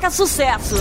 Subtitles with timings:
[0.00, 0.76] Toca sucesso.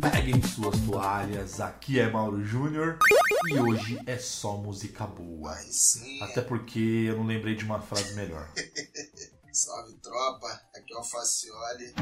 [0.00, 2.98] Peguem suas toalhas, aqui é Mauro Júnior
[3.50, 5.54] e hoje é só música boa.
[6.22, 8.48] Até porque eu não lembrei de uma frase melhor.
[9.54, 11.94] Salve tropa, aqui é o Facioli.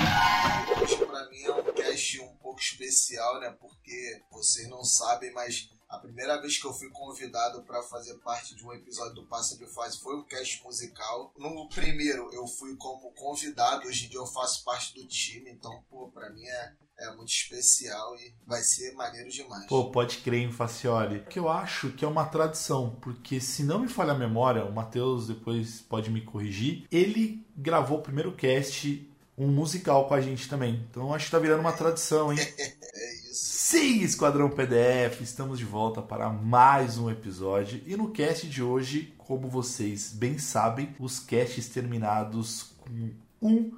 [0.80, 3.50] Hoje pra mim é um cast um pouco especial, né?
[3.60, 8.54] Porque vocês não sabem, mas a primeira vez que eu fui convidado para fazer parte
[8.54, 11.34] de um episódio do Passa de Fase foi um cast musical.
[11.36, 15.84] No primeiro eu fui como convidado, hoje em dia eu faço parte do time, então,
[15.90, 19.66] pô, pra mim é, é muito especial e vai ser maneiro demais.
[19.66, 21.24] Pô, pode crer em Facioli.
[21.28, 24.72] Que eu acho que é uma tradição, porque se não me falha a memória, o
[24.72, 30.48] Matheus depois pode me corrigir, ele gravou o primeiro cast um musical com a gente
[30.48, 30.86] também.
[30.90, 32.38] Então acho que tá virando uma tradição, hein?
[32.94, 33.32] É isso.
[33.72, 37.80] Sim, Esquadrão PDF, estamos de volta para mais um episódio.
[37.86, 43.72] E no cast de hoje, como vocês bem sabem, os casts terminados com um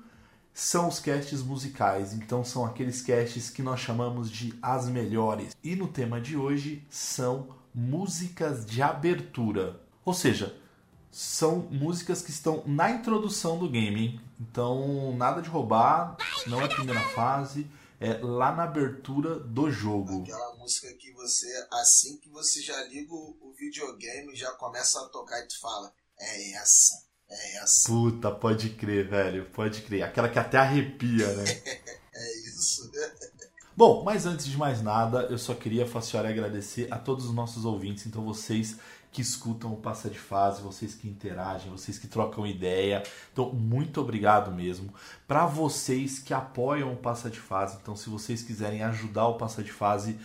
[0.55, 2.15] são os casts musicais.
[2.15, 5.55] Então são aqueles casts que nós chamamos de as melhores.
[5.63, 9.81] E no tema de hoje são músicas de abertura.
[10.05, 10.57] Ou seja,
[11.11, 14.21] são músicas que estão na introdução do game.
[14.41, 16.17] Então, nada de roubar,
[16.47, 17.71] não é a primeira fase,
[18.01, 20.23] é lá na abertura do jogo.
[20.23, 25.41] Aquela música que você, assim que você já liga o videogame, já começa a tocar
[25.41, 30.03] e tu fala, é essa, é essa, Puta, pode crer, velho, pode crer.
[30.03, 31.45] Aquela que até arrepia, né?
[32.15, 32.91] é isso.
[33.77, 37.65] Bom, mas antes de mais nada, eu só queria, Facioli, agradecer a todos os nossos
[37.65, 38.07] ouvintes.
[38.07, 38.79] Então, vocês
[39.11, 43.03] que escutam o Passa de Fase, vocês que interagem, vocês que trocam ideia.
[43.33, 44.93] Então, muito obrigado mesmo.
[45.27, 49.63] Para vocês que apoiam o Passa de Fase, então, se vocês quiserem ajudar o Passa
[49.63, 50.19] de Fase,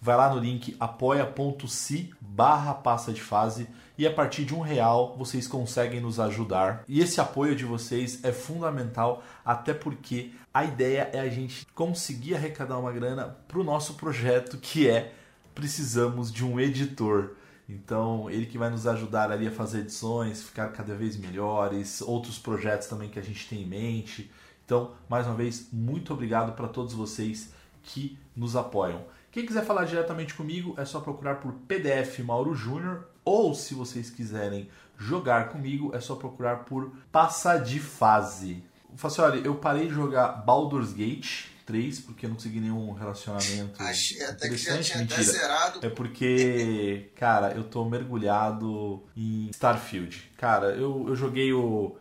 [0.00, 3.68] vai lá no link apoia.se barra Passa de Fase
[3.98, 6.84] e a partir de um real vocês conseguem nos ajudar.
[6.88, 12.34] E esse apoio de vocês é fundamental, até porque a ideia é a gente conseguir
[12.34, 15.12] arrecadar uma grana para o nosso projeto que é
[15.54, 17.30] precisamos de um editor.
[17.68, 22.38] Então, ele que vai nos ajudar ali a fazer edições, ficar cada vez melhores, outros
[22.38, 24.30] projetos também que a gente tem em mente.
[24.64, 27.52] Então, mais uma vez, muito obrigado para todos vocês
[27.82, 29.04] que nos apoiam.
[29.32, 34.08] Quem quiser falar diretamente comigo é só procurar por PDF Mauro Júnior ou se vocês
[34.08, 38.64] quiserem jogar comigo é só procurar por Passa de Fase.
[38.94, 44.22] Facioli, eu parei de jogar Baldur's Gate 3 porque eu não consegui nenhum relacionamento Achei
[44.24, 44.92] até que já interessante.
[44.92, 45.84] tinha até zerado.
[45.84, 50.30] É porque, cara, eu tô mergulhado em Starfield.
[50.38, 51.96] Cara, eu, eu joguei o,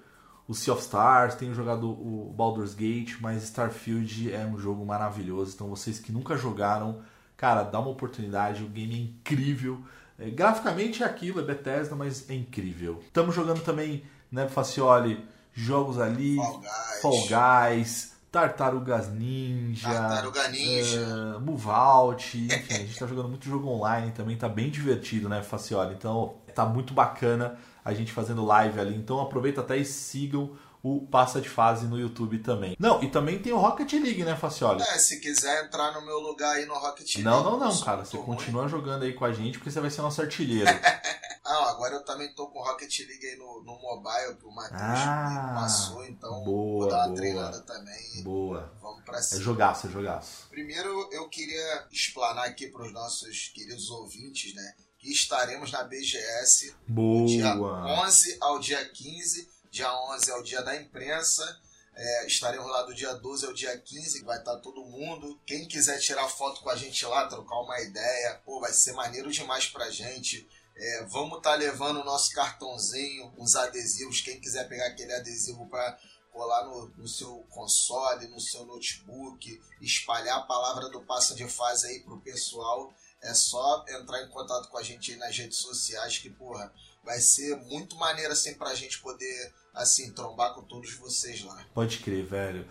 [0.48, 5.54] o Sea of Stars, tenho jogado o Baldur's Gate, mas Starfield é um jogo maravilhoso.
[5.56, 7.02] Então, vocês que nunca jogaram,
[7.36, 8.64] cara, dá uma oportunidade.
[8.64, 9.84] O game é incrível.
[10.18, 13.00] É, graficamente é aquilo, é Bethesda, mas é incrível.
[13.06, 17.02] Estamos jogando também, né, Facioli, jogos ali, Fall Guys.
[17.02, 21.00] Fall Guys, Tartarugas Ninja, Tartaruga Ninja.
[21.00, 25.30] eh, Move Out, enfim, a gente tá jogando muito jogo online também, tá bem divertido,
[25.30, 25.94] né, Facioli?
[25.94, 28.96] Então, tá muito bacana a gente fazendo live ali.
[28.96, 30.52] Então, aproveita até e sigam
[30.88, 32.76] o Passa de Fase no YouTube também.
[32.80, 34.82] Não, e também tem o Rocket League, né, Facioli?
[34.84, 37.24] É, se quiser entrar no meu lugar aí no Rocket League.
[37.24, 38.06] Não, não, não, cara.
[38.06, 38.26] Você ruim.
[38.38, 40.70] continua jogando aí com a gente porque você vai ser nosso artilheiro.
[41.48, 44.82] Ah, agora eu também tô com Rocket League aí no, no mobile que o Matheus
[44.82, 47.16] Ah, passou, então boa, vou dar uma boa.
[47.16, 48.24] treinada também.
[48.24, 48.74] Boa.
[48.82, 49.42] Vamos pra É cima.
[49.44, 50.48] jogaço, é jogaço.
[50.50, 54.74] Primeiro eu queria explanar aqui para os nossos queridos ouvintes, né?
[54.98, 56.74] Que estaremos na BGS
[57.28, 58.02] dia Boa.
[58.08, 59.48] 11 ao dia 15.
[59.76, 61.62] Dia 11 é o dia da imprensa.
[61.94, 65.38] É, estaremos lá do dia 12 ao dia 15, que vai estar todo mundo.
[65.46, 69.30] Quem quiser tirar foto com a gente lá, trocar uma ideia, pô, vai ser maneiro
[69.30, 70.48] demais pra gente.
[70.78, 74.22] É, vamos estar levando o nosso cartãozinho, uns adesivos.
[74.22, 76.00] Quem quiser pegar aquele adesivo para
[76.32, 81.88] colar no, no seu console, no seu notebook, espalhar a palavra do passa de fase
[81.88, 82.96] aí pro pessoal.
[83.22, 86.74] é só entrar em contato com a gente aí nas redes sociais que, porra,
[87.04, 91.64] vai ser muito maneiro assim pra gente poder assim trombar com todos vocês lá.
[91.74, 92.66] Pode crer, velho.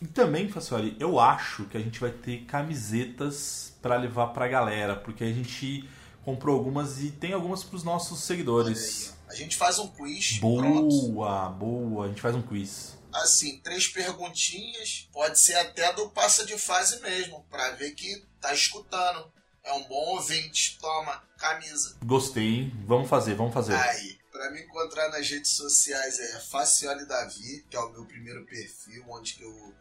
[0.00, 4.96] E também, Facioli, eu acho que a gente vai ter camisetas para levar pra galera,
[4.96, 5.88] porque a gente
[6.24, 9.14] comprou algumas e tem algumas pros nossos seguidores.
[9.28, 10.38] A gente faz um quiz.
[10.38, 11.12] Boa, pronto.
[11.58, 12.04] boa.
[12.04, 12.96] A gente faz um quiz.
[13.12, 15.08] Assim, três perguntinhas.
[15.12, 19.32] Pode ser até do passa de fase mesmo, pra ver que tá escutando.
[19.64, 20.78] É um bom ouvinte.
[20.80, 21.96] Toma, camisa.
[22.04, 22.84] Gostei, hein?
[22.86, 23.74] Vamos fazer, vamos fazer.
[23.74, 28.44] Aí, pra me encontrar nas redes sociais é Facioli Davi, que é o meu primeiro
[28.44, 29.74] perfil, onde eu,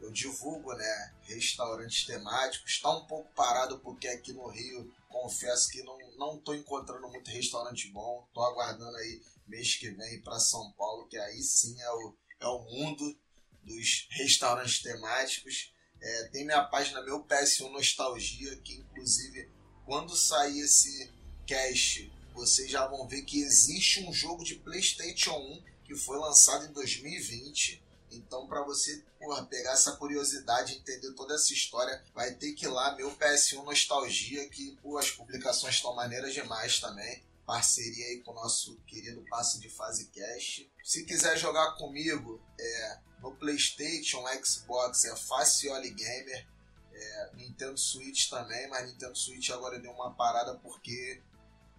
[0.00, 2.80] eu divulgo, né, restaurantes temáticos.
[2.80, 7.30] Tá um pouco parado porque aqui no Rio, confesso que não, não tô encontrando muito
[7.30, 8.28] restaurante bom.
[8.34, 12.46] Tô aguardando aí mês que vem para São Paulo, que aí sim é o, é
[12.48, 13.16] o mundo
[13.62, 15.72] dos restaurantes temáticos.
[16.00, 19.48] É, tem minha página Meu PS1 Nostalgia, que inclusive
[19.86, 21.08] quando sair esse
[21.46, 26.64] cast, vocês já vão ver que existe um jogo de PlayStation 1 que foi lançado
[26.64, 27.82] em 2020.
[28.12, 32.68] Então, para você porra, pegar essa curiosidade, entender toda essa história, vai ter que ir
[32.68, 37.22] lá, meu PS1 Nostalgia, que pô, as publicações estão maneiras demais também.
[37.44, 40.70] Parceria aí com o nosso querido Passo de Fase Cast.
[40.82, 46.48] Se quiser jogar comigo, é, no PlayStation, Xbox, é Facioli Gamer.
[46.92, 51.22] É, Nintendo Switch também, mas Nintendo Switch agora deu uma parada porque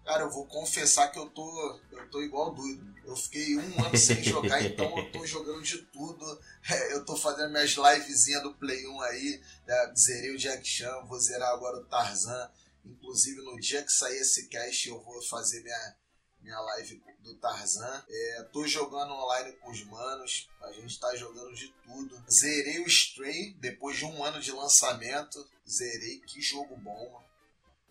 [0.05, 2.91] Cara, eu vou confessar que eu tô, eu tô igual doido.
[3.05, 6.41] Eu fiquei um ano sem jogar, então eu tô jogando de tudo.
[6.69, 9.41] É, eu tô fazendo minhas livezinhas do Play 1 aí.
[9.65, 9.93] Né?
[9.95, 12.49] Zerei o Jack Chan, vou zerar agora o Tarzan.
[12.83, 15.95] Inclusive, no dia que sair esse cast, eu vou fazer minha,
[16.41, 18.03] minha live do Tarzan.
[18.09, 20.49] É, tô jogando online com os manos.
[20.61, 22.23] A gente tá jogando de tudo.
[22.29, 25.47] Zerei o Stray depois de um ano de lançamento.
[25.69, 27.30] Zerei, que jogo bom, mano.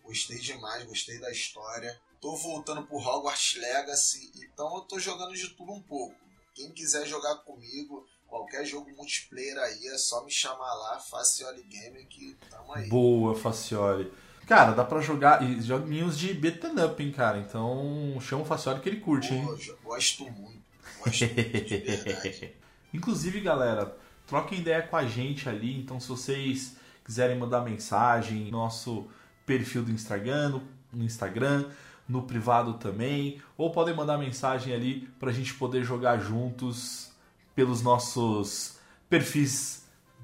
[0.03, 1.99] Gostei demais, gostei da história.
[2.19, 6.15] Tô voltando pro Hogwarts Legacy, então eu tô jogando de tudo um pouco.
[6.53, 12.05] Quem quiser jogar comigo, qualquer jogo multiplayer aí, é só me chamar lá, Facioli Gamer,
[12.07, 12.87] que tamo aí.
[12.89, 14.11] Boa, Facioli.
[14.45, 17.37] Cara, dá pra jogar e joguinhos de beat'em up, hein, cara.
[17.39, 19.43] Então chama o Facioli que ele curte, hein.
[19.43, 20.61] Eu gosto muito,
[21.03, 22.55] gosto muito, de verdade.
[22.93, 23.97] Inclusive, galera,
[24.27, 25.79] troquem ideia com a gente ali.
[25.79, 29.09] Então, se vocês quiserem mandar mensagem, nosso
[29.45, 31.69] perfil do Instagram, no, no Instagram,
[32.07, 37.11] no privado também, ou podem mandar mensagem ali para a gente poder jogar juntos
[37.55, 38.77] pelos nossos
[39.09, 39.83] perfis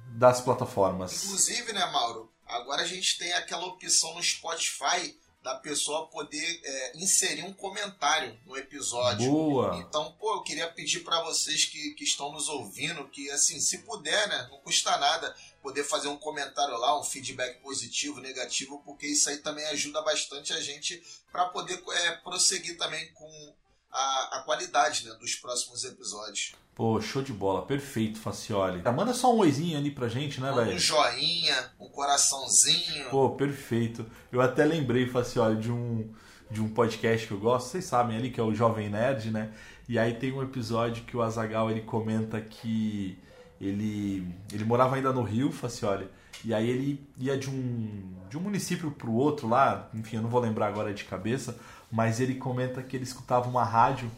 [0.10, 1.24] das plataformas.
[1.26, 2.32] Inclusive, né, Mauro?
[2.46, 5.16] Agora a gente tem aquela opção no Spotify
[5.48, 9.32] da pessoa poder é, inserir um comentário no episódio.
[9.32, 9.78] Boa!
[9.78, 13.78] Então, pô, eu queria pedir para vocês que, que estão nos ouvindo que, assim, se
[13.78, 15.34] puder, né, não custa nada
[15.64, 20.52] poder fazer um comentário lá, um feedback positivo, negativo, porque isso aí também ajuda bastante
[20.52, 21.02] a gente
[21.32, 23.54] para poder é, prosseguir também com
[23.92, 26.54] a, a qualidade né, dos próximos episódios.
[26.76, 28.84] Pô, show de bola, perfeito, Facioli.
[28.84, 30.76] Manda só um oizinho ali pra gente, né, velho?
[30.76, 33.10] um joinha, um coraçãozinho.
[33.10, 34.06] Pô, perfeito.
[34.32, 36.14] Eu até lembrei, Facioli, de um,
[36.52, 39.52] de um podcast que eu gosto, vocês sabem ali, que é o Jovem Nerd, né?
[39.90, 43.18] E aí tem um episódio que o Azagal ele comenta que
[43.60, 46.08] ele, ele morava ainda no Rio, Facioli,
[46.46, 50.30] e aí ele ia de um, de um município pro outro lá, enfim, eu não
[50.30, 51.58] vou lembrar agora de cabeça,
[51.92, 54.12] mas ele comenta que ele escutava uma rádio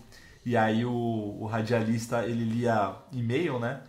[0.46, 3.82] e aí o, o radialista ele lia e-mail, né?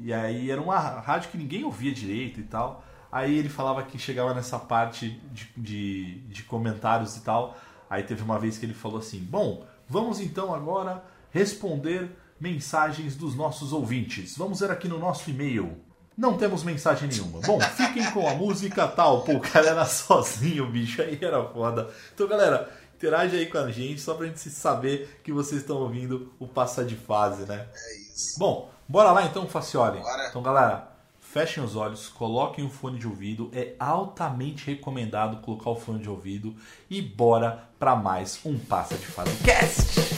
[0.00, 2.84] E aí era uma rádio que ninguém ouvia direito e tal.
[3.10, 7.56] Aí ele falava que chegava nessa parte de, de, de comentários e tal.
[7.90, 12.10] Aí teve uma vez que ele falou assim: Bom, vamos então agora responder
[12.40, 14.36] mensagens dos nossos ouvintes.
[14.36, 15.76] Vamos ver aqui no nosso e-mail.
[16.16, 17.40] Não temos mensagem nenhuma.
[17.40, 19.22] Bom, fiquem com a música tal.
[19.22, 21.00] Pô, o cara era sozinho, bicho.
[21.00, 21.90] Aí era foda.
[22.12, 26.32] Então, galera, interage aí com a gente, só pra gente saber que vocês estão ouvindo
[26.38, 27.66] o Passa de Fase, né?
[27.72, 28.38] É isso.
[28.38, 30.00] Bom, bora lá então, Facioli.
[30.00, 30.28] Bora.
[30.28, 30.88] Então, galera,
[31.20, 33.50] fechem os olhos, coloquem o fone de ouvido.
[33.54, 36.56] É altamente recomendado colocar o fone de ouvido.
[36.90, 40.17] E bora pra mais um Passa de Fase Cast!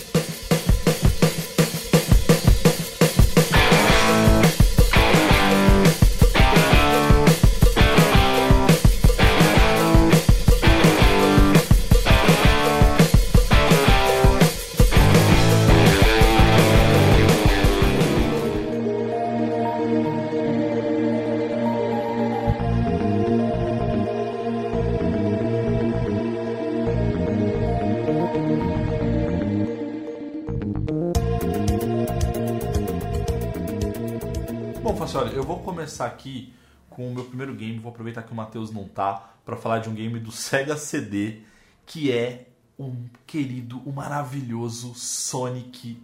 [36.00, 36.52] Começar aqui
[36.88, 37.78] com o meu primeiro game.
[37.78, 41.40] Vou aproveitar que o Matheus não tá para falar de um game do Sega CD
[41.84, 42.46] que é
[42.78, 46.00] um querido, um maravilhoso Sonic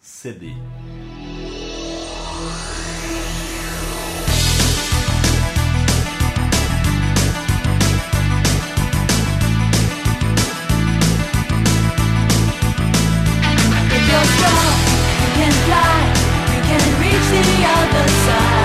[0.00, 0.54] CD.
[15.34, 16.02] Can fly,
[16.68, 18.63] can reach the other side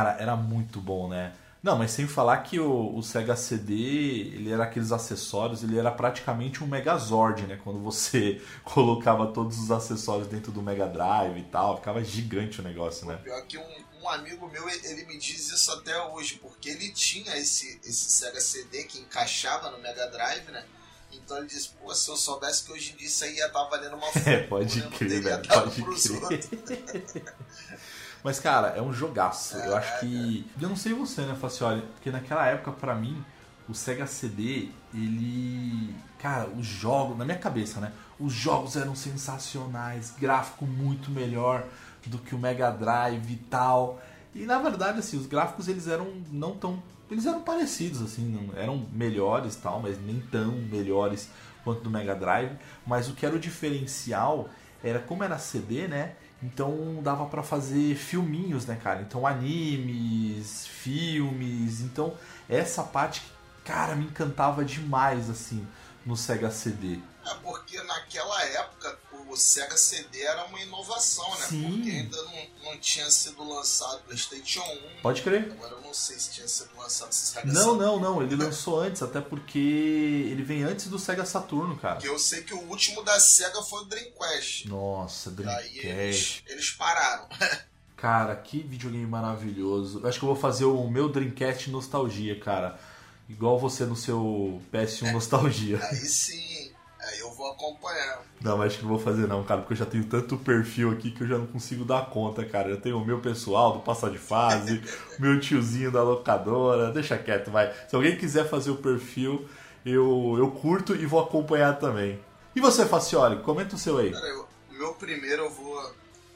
[0.00, 1.34] Cara, era muito bom, né?
[1.62, 5.90] Não, mas sem falar que o, o Sega CD, ele era aqueles acessórios, ele era
[5.90, 7.60] praticamente um Megazord, né?
[7.62, 12.64] Quando você colocava todos os acessórios dentro do Mega Drive e tal, ficava gigante o
[12.64, 13.18] negócio, né?
[13.22, 17.36] Pior que um, um amigo meu, ele me diz isso até hoje, porque ele tinha
[17.36, 20.64] esse, esse Sega CD que encaixava no Mega Drive, né?
[21.12, 23.64] Então ele disse, pô, se eu soubesse que hoje em dia isso aí ia estar
[23.64, 27.34] valendo uma fortuna, É, pode crer, velho, pode crer.
[28.22, 29.56] Mas, cara, é um jogaço.
[29.56, 30.46] Eu acho que.
[30.60, 31.82] Eu não sei você, né, Facioli?
[31.94, 33.24] Porque naquela época, pra mim,
[33.68, 35.94] o Sega CD, ele.
[36.18, 37.92] Cara, os jogos, na minha cabeça, né?
[38.18, 41.64] Os jogos eram sensacionais, gráfico muito melhor
[42.06, 44.00] do que o Mega Drive e tal.
[44.34, 46.82] E na verdade, assim, os gráficos eles eram não tão.
[47.10, 51.28] Eles eram parecidos, assim, não, eram melhores tal, mas nem tão melhores
[51.64, 52.52] quanto do Mega Drive.
[52.86, 54.48] Mas o que era o diferencial
[54.82, 56.14] era como era CD, né?
[56.42, 59.02] Então dava pra fazer filminhos, né, cara?
[59.02, 61.80] Então animes, filmes.
[61.80, 62.14] Então
[62.48, 63.22] essa parte,
[63.64, 65.66] cara, me encantava demais, assim,
[66.04, 66.98] no Sega CD.
[67.26, 68.98] É porque naquela época
[69.30, 71.46] o Sega CD era uma inovação, né?
[71.48, 71.62] Sim.
[71.62, 74.62] Porque ainda não, não tinha sido lançado o PlayStation
[74.98, 75.02] 1.
[75.02, 75.52] Pode crer.
[75.52, 78.22] Agora eu não sei se tinha sido lançado esse Sega Não, não, não.
[78.22, 81.96] Ele lançou antes, até porque ele vem antes do Sega Saturno, cara.
[81.96, 84.68] Porque eu sei que o último da Sega foi o Dreamcast.
[84.68, 85.86] Nossa, Dreamcast.
[85.86, 87.28] eles, eles pararam.
[88.00, 90.00] Cara, que videogame maravilhoso.
[90.00, 92.80] Eu acho que eu vou fazer o meu Dreamcast Nostalgia, cara.
[93.28, 95.78] Igual você no seu PS1 Nostalgia.
[95.84, 96.59] Aí sim,
[97.08, 98.22] aí eu vou acompanhar.
[98.40, 100.90] Não, mas acho que não vou fazer não, cara, porque eu já tenho tanto perfil
[100.92, 102.68] aqui que eu já não consigo dar conta, cara.
[102.68, 104.82] Eu tenho o meu pessoal do Passar de Fase,
[105.18, 106.90] o meu tiozinho da locadora.
[106.92, 107.72] Deixa quieto, vai.
[107.88, 109.48] Se alguém quiser fazer o perfil,
[109.84, 112.22] eu, eu curto e vou acompanhar também.
[112.54, 114.10] E você, Facioli, comenta o seu aí.
[114.12, 115.94] Cara, eu- o meu primeiro eu vou,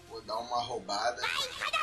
[0.08, 1.20] vou dar uma roubada.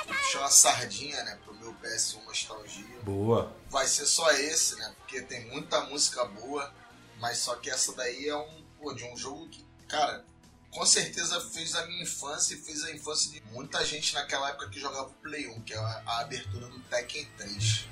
[0.07, 2.85] Puxar uma sardinha, né, pro meu PS1 Nostalgia.
[3.03, 3.51] Boa.
[3.69, 6.71] Vai ser só esse, né, porque tem muita música boa,
[7.19, 10.25] mas só que essa daí é um, pô, de um jogo que, cara,
[10.71, 14.69] com certeza fez a minha infância e fez a infância de muita gente naquela época
[14.69, 17.87] que jogava o Play 1, que é a, a abertura do Tekken 3.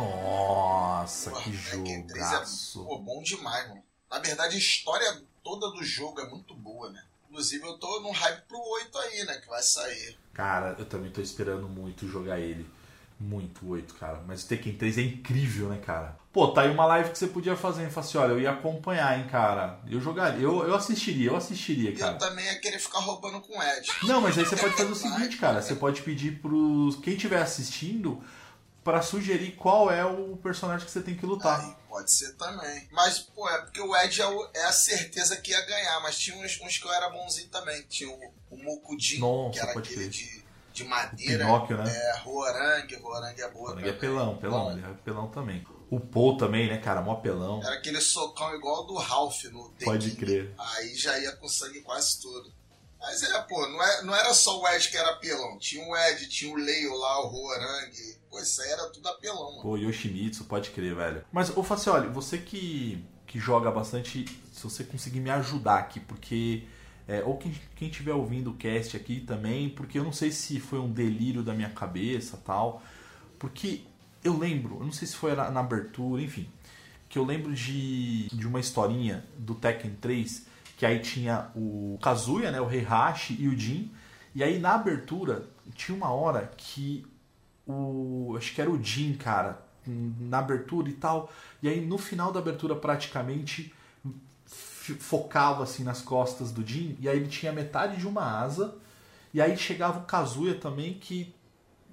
[0.00, 1.86] Nossa, que jogo.
[1.88, 3.82] É, bom demais, mano.
[4.10, 7.02] Na verdade, a história toda do jogo é muito boa, né?
[7.28, 9.34] Inclusive, eu tô num hype pro 8 aí, né?
[9.36, 10.18] Que vai sair.
[10.32, 12.68] Cara, eu também tô esperando muito jogar ele.
[13.20, 14.22] Muito 8, cara.
[14.26, 16.18] Mas o Tekken 3 é incrível, né, cara?
[16.32, 17.90] Pô, tá aí uma live que você podia fazer, hein?
[17.90, 19.78] Falar assim, olha, eu ia acompanhar, hein, cara.
[19.88, 22.12] Eu jogaria, eu, eu assistiria, eu assistiria, cara.
[22.12, 23.88] Eu também ia querer ficar roubando com o Ed.
[24.04, 25.60] Não, mas aí você pode fazer o seguinte, cara.
[25.60, 26.96] Você pode pedir pros.
[26.96, 28.22] Quem estiver assistindo,
[28.84, 31.60] pra sugerir qual é o personagem que você tem que lutar.
[31.60, 32.88] Aí, pode ser também.
[32.90, 36.00] Mas, pô, é porque o Ed é, o- é a certeza que ia ganhar.
[36.00, 37.82] Mas tinha uns, uns que eu era bonzinho também.
[37.82, 38.56] Tinha o, o
[39.18, 41.44] Nossa, que era aquele de, de madeira.
[41.44, 41.84] Pinóquio, né?
[41.94, 42.94] É, Roarang.
[42.96, 45.66] Roarang é boa Ele é pelão, pelão, ele é pelão também.
[45.90, 47.02] O Paul também, né, cara?
[47.02, 47.60] Mó pelão.
[47.64, 49.86] Era aquele socão igual do Ralph no Tekken.
[49.86, 50.54] Pode crer.
[50.56, 52.52] Aí já ia com sangue quase todo.
[53.00, 55.58] Mas é, pô, não, é, não era só o Ed que era apelão.
[55.58, 58.19] Tinha o Ed, tinha o Leio lá, o Roarang.
[58.32, 59.62] Aí era tudo apelão, mano.
[59.62, 61.24] Pô, Yoshimitsu, pode crer, velho.
[61.32, 66.64] Mas, ô Facioli, você que, que joga bastante, se você conseguir me ajudar aqui, porque.
[67.08, 70.60] é, ou quem, quem estiver ouvindo o cast aqui também, porque eu não sei se
[70.60, 72.82] foi um delírio da minha cabeça tal.
[73.38, 73.82] Porque
[74.22, 76.48] eu lembro, eu não sei se foi na, na abertura, enfim.
[77.08, 80.46] Que eu lembro de, de uma historinha do Tekken 3,
[80.76, 83.90] que aí tinha o Kazuya, né, o Heihachi e o Jin.
[84.34, 87.04] E aí na abertura tinha uma hora que
[87.70, 88.36] o.
[88.36, 91.30] Acho que era o Jin, cara, na abertura e tal.
[91.62, 93.72] E aí no final da abertura, praticamente,
[94.98, 96.96] focava assim nas costas do Jin.
[97.00, 98.74] E aí ele tinha metade de uma asa.
[99.32, 101.34] E aí chegava o Kazuya também, que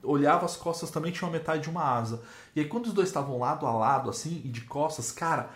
[0.04, 2.22] olhava as costas também tinha uma metade de uma asa.
[2.56, 5.50] E aí quando os dois estavam lado a lado, assim, e de costas, cara,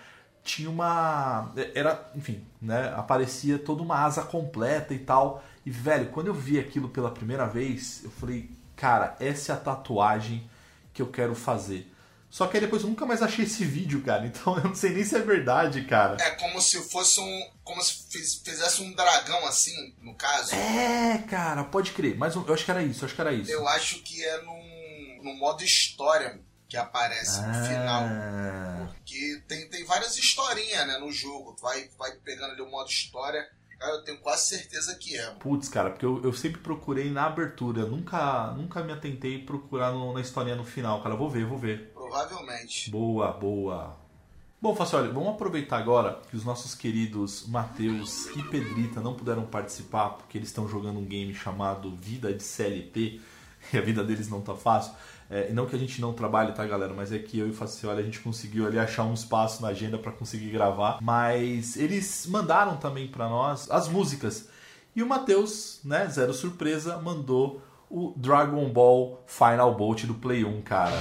[0.44, 1.52] tinha uma.
[1.74, 2.94] Era, enfim, né?
[2.96, 5.44] Aparecia toda uma asa completa e tal.
[5.66, 8.50] E, velho, quando eu vi aquilo pela primeira vez, eu falei,
[8.82, 10.50] cara, essa é a tatuagem
[10.94, 11.88] que eu quero fazer.
[12.30, 14.26] Só que aí depois eu nunca mais achei esse vídeo, cara.
[14.26, 16.18] Então eu não sei nem se é verdade, cara.
[16.22, 17.52] É como se fosse um.
[17.64, 20.56] Como se fiz- fizesse um dragão assim, no caso.
[20.56, 22.18] É, cara, pode crer.
[22.18, 23.52] Mas eu acho que era isso, eu acho que era isso.
[23.52, 26.40] Eu acho que é num, num modo história
[26.70, 28.04] que aparece no final.
[28.06, 31.54] Ah, Porque tem, tem várias historinhas, né, no jogo.
[31.54, 33.46] Tu vai, vai pegando ali o modo história.
[33.82, 35.26] Cara, eu tenho quase certeza que é.
[35.40, 37.84] Putz, cara, porque eu, eu sempre procurei na abertura.
[37.84, 41.16] Nunca, nunca me atentei procurar no- na historinha no final, cara.
[41.16, 41.92] Vou ver, vou ver.
[41.92, 42.92] Provavelmente.
[42.92, 43.98] Boa, boa.
[44.62, 50.10] Bom, Facioli, vamos aproveitar agora que os nossos queridos Matheus e Pedrita não puderam participar
[50.12, 53.20] porque eles estão jogando um game chamado Vida de CLT
[53.74, 54.94] e a vida deles não tá fácil.
[55.34, 56.94] É, não que a gente não trabalhe, tá, galera?
[56.94, 59.70] Mas é que eu e o Facioli a gente conseguiu ali achar um espaço na
[59.70, 60.98] agenda para conseguir gravar.
[61.02, 64.50] Mas eles mandaram também para nós as músicas.
[64.94, 70.62] E o Matheus, né, zero surpresa, mandou o Dragon Ball Final Bolt do Play 1,
[70.64, 70.98] cara.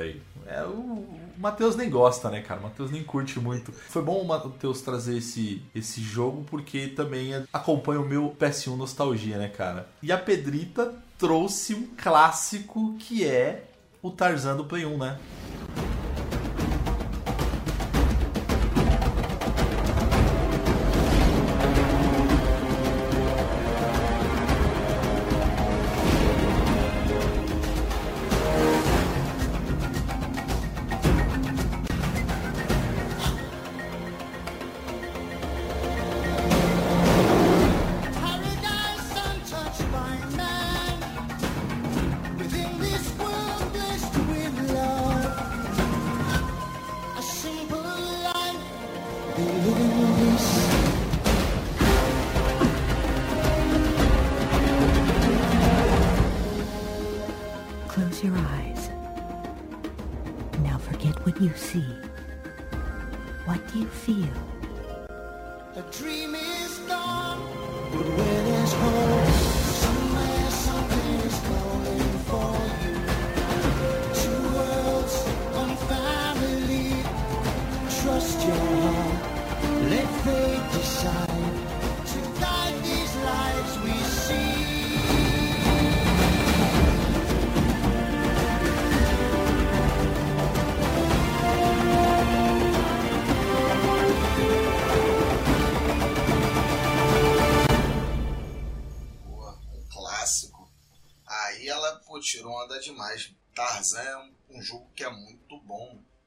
[0.00, 0.20] Velho.
[0.46, 2.60] É, o, Matheus nem gosta, né, cara?
[2.60, 3.72] O Matheus nem curte muito.
[3.72, 9.38] Foi bom o Matheus trazer esse, esse jogo, porque também acompanha o meu PS1 Nostalgia,
[9.38, 9.88] né, cara?
[10.02, 13.64] E a Pedrita trouxe um clássico que é
[14.02, 15.18] o Tarzan do Play 1, né?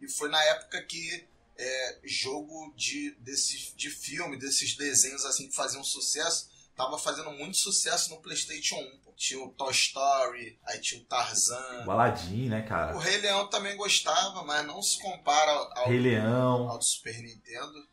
[0.04, 1.26] E foi na época que
[1.58, 7.58] é, jogo de, desse, de filme, desses desenhos assim que faziam sucesso, tava fazendo muito
[7.58, 8.98] sucesso no Playstation 1.
[9.04, 9.14] pô.
[9.16, 11.86] Tinha o Toy Story, aí tinha o Tarzan.
[11.86, 12.98] O Aladdin, né, O cara?
[13.00, 16.68] Rei Leão também gostava, mas não se compara ao, Rei Leão.
[16.70, 17.88] ao do Super Nintendo,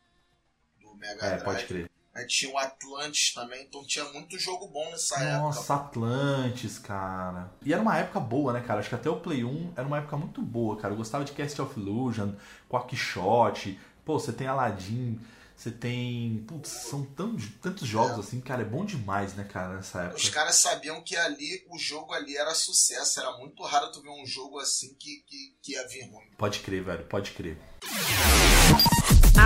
[0.81, 1.45] do Mega É, Drive.
[1.45, 1.91] pode crer.
[2.27, 5.75] Tinha o Atlantis também, então tinha muito jogo bom nessa Nossa, época.
[5.87, 7.51] Atlantis, cara.
[7.65, 8.81] E era uma época boa, né, cara?
[8.81, 10.95] Acho que até o Play 1 era uma época muito boa, cara.
[10.95, 12.33] Eu gostava de Cast of Illusion,
[12.69, 13.79] Quackshot.
[14.05, 15.21] Pô, você tem Aladdin,
[15.57, 16.43] você tem.
[16.49, 18.21] Putz, são tão, tantos jogos É.
[18.21, 18.63] assim, cara.
[18.63, 20.17] É bom demais, né, cara, nessa época.
[20.17, 23.21] Os caras sabiam que ali, o jogo ali era sucesso.
[23.21, 26.27] Era muito raro tu ver um jogo assim que, que, que ia vir ruim.
[26.39, 27.59] Pode crer, velho, pode crer.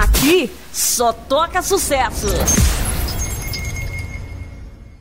[0.02, 2.26] Aqui só toca sucesso.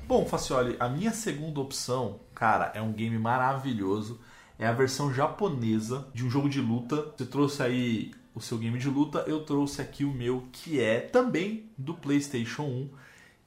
[0.07, 4.21] Bom, Facioli, a minha segunda opção, cara, é um game maravilhoso.
[4.59, 7.11] É a versão japonesa de um jogo de luta.
[7.17, 10.99] Você trouxe aí o seu game de luta, eu trouxe aqui o meu, que é
[10.99, 12.89] também do PlayStation 1,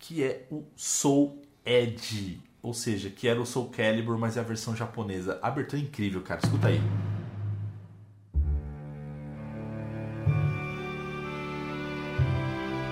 [0.00, 2.40] que é o Soul Edge.
[2.60, 5.38] Ou seja, que era o Soul Calibur, mas é a versão japonesa.
[5.40, 6.40] Abertura é incrível, cara.
[6.42, 6.80] Escuta aí.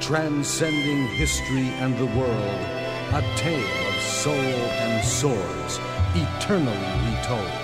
[0.04, 2.60] Transcending history and the world,
[3.14, 5.80] a tale of soul and swords,
[6.14, 6.76] eternally
[7.08, 7.63] retold.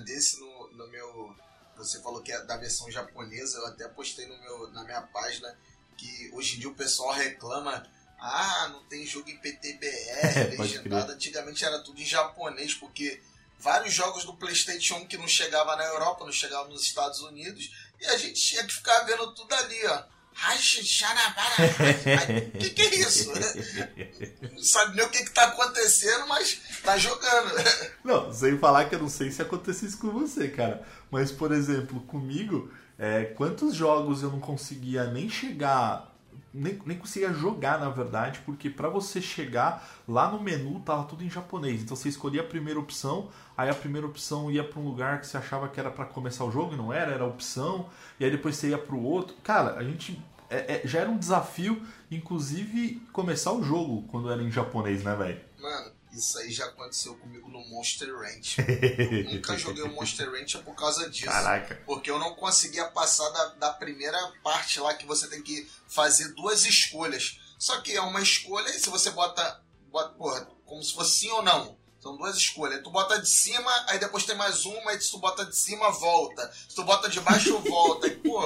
[0.00, 1.34] Desse no, no meu.
[1.76, 5.56] Você falou que é da versão japonesa, eu até postei no meu, na minha página
[5.96, 7.86] que hoje em dia o pessoal reclama.
[8.22, 11.12] Ah, não tem jogo em PTBR, Pode legendado.
[11.12, 13.22] Antigamente era tudo em japonês, porque
[13.58, 17.70] vários jogos do PlayStation 1 que não chegava na Europa, não chegavam nos Estados Unidos,
[17.98, 20.04] e a gente tinha que ficar vendo tudo ali, ó.
[20.42, 20.58] Ai,
[22.58, 23.30] que que é isso?
[24.52, 27.52] Não sabe nem o que que tá acontecendo, mas tá jogando.
[28.02, 30.86] Não, sem falar que eu não sei se aconteceu isso com você, cara.
[31.10, 36.09] Mas, por exemplo, comigo, é, quantos jogos eu não conseguia nem chegar
[36.52, 41.24] nem, nem conseguia jogar, na verdade, porque pra você chegar lá no menu tava tudo
[41.24, 41.82] em japonês.
[41.82, 45.26] Então você escolhia a primeira opção, aí a primeira opção ia pra um lugar que
[45.26, 48.24] você achava que era pra começar o jogo e não era, era a opção, e
[48.24, 49.34] aí depois você ia pro outro.
[49.42, 54.42] Cara, a gente é- é- já era um desafio, inclusive, começar o jogo quando era
[54.42, 55.40] em japonês, né, velho?
[55.60, 58.58] Mano, isso aí já aconteceu comigo no Monster Ranch.
[58.58, 61.26] Eu nunca joguei o Monster Ranch por causa disso.
[61.26, 61.82] Caraca.
[61.86, 66.34] Porque eu não conseguia passar da, da primeira parte lá que você tem que fazer
[66.34, 67.40] duas escolhas.
[67.58, 71.30] Só que é uma escolha e se você bota, bota porra, como se fosse sim
[71.30, 71.78] ou não.
[72.00, 72.82] São duas escolhas.
[72.82, 75.90] Tu bota de cima, aí depois tem mais uma, e se tu bota de cima,
[75.90, 76.50] volta.
[76.68, 78.06] Se tu bota de baixo, volta.
[78.06, 78.40] E, pô,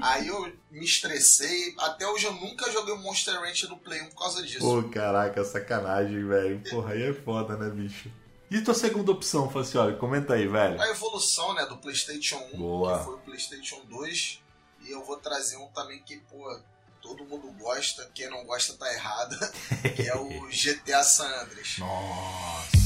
[0.00, 1.74] aí eu me estressei.
[1.78, 4.60] Até hoje eu nunca joguei o Monster Ranch no Play 1 por causa disso.
[4.60, 6.62] Pô, caraca, sacanagem, velho.
[6.70, 8.08] Porra, aí é foda, né, bicho?
[8.48, 9.96] E tua segunda opção, Facioli?
[9.96, 10.80] Comenta aí, velho.
[10.80, 12.98] A evolução, né, do PlayStation 1, Boa.
[12.98, 14.40] que foi o PlayStation 2.
[14.82, 16.60] E eu vou trazer um também que, pô,
[17.00, 18.08] todo mundo gosta.
[18.14, 19.36] Quem não gosta tá errado.
[19.96, 21.78] que é o GTA San Andreas.
[21.78, 22.81] Nossa.